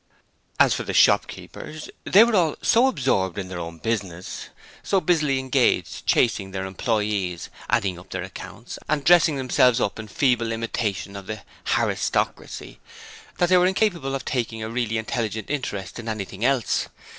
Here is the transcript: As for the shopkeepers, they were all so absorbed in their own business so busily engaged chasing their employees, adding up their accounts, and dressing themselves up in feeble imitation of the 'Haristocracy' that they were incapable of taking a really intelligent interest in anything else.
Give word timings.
As 0.59 0.73
for 0.73 0.81
the 0.81 0.95
shopkeepers, 0.95 1.87
they 2.05 2.23
were 2.23 2.33
all 2.35 2.55
so 2.63 2.87
absorbed 2.87 3.37
in 3.37 3.49
their 3.49 3.59
own 3.59 3.77
business 3.77 4.49
so 4.81 4.99
busily 4.99 5.37
engaged 5.37 6.07
chasing 6.07 6.49
their 6.49 6.65
employees, 6.65 7.51
adding 7.69 7.99
up 7.99 8.09
their 8.09 8.23
accounts, 8.23 8.79
and 8.89 9.03
dressing 9.03 9.35
themselves 9.35 9.79
up 9.79 9.99
in 9.99 10.07
feeble 10.07 10.51
imitation 10.51 11.15
of 11.15 11.27
the 11.27 11.43
'Haristocracy' 11.67 12.79
that 13.37 13.49
they 13.49 13.57
were 13.57 13.67
incapable 13.67 14.15
of 14.15 14.25
taking 14.25 14.63
a 14.63 14.71
really 14.71 14.97
intelligent 14.97 15.51
interest 15.51 15.99
in 15.99 16.09
anything 16.09 16.43
else. 16.43 16.87